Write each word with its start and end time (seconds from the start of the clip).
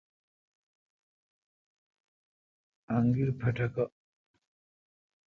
انگیر 2.95 3.29
پھٹھکہ 3.39 3.85